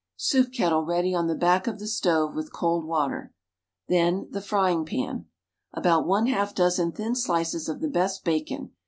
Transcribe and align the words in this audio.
Soup 0.17 0.51
kettle 0.51 0.81
ready 0.83 1.13
on 1.13 1.27
the 1.27 1.35
back 1.35 1.67
of 1.67 1.77
the 1.77 1.85
stove 1.85 2.33
with 2.33 2.51
cold 2.51 2.85
water. 2.85 3.35
Then, 3.87 4.25
the 4.31 4.41
frying 4.41 4.83
pan— 4.83 5.27
About 5.73 6.07
one 6.07 6.25
half 6.25 6.55
dozen 6.55 6.91
thin 6.91 7.13
slices 7.13 7.69
of 7.69 7.81
the 7.81 7.87
best 7.87 8.23
bacon. 8.25 8.71